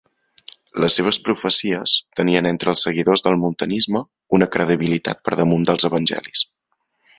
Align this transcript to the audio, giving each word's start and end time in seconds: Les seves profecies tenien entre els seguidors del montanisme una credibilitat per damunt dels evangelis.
Les 0.83 0.95
seves 0.99 1.19
profecies 1.27 1.93
tenien 2.21 2.49
entre 2.53 2.73
els 2.73 2.87
seguidors 2.87 3.23
del 3.27 3.37
montanisme 3.43 4.03
una 4.39 4.49
credibilitat 4.57 5.23
per 5.29 5.39
damunt 5.43 5.71
dels 5.71 5.89
evangelis. 5.93 6.45